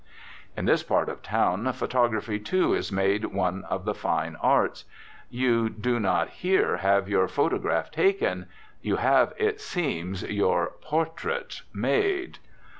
[0.57, 4.83] In this part of town photography, too, is made one of the fine arts.
[5.29, 8.47] You do not here have your photograph taken;
[8.81, 12.39] you have, it seems, your "portrait" made.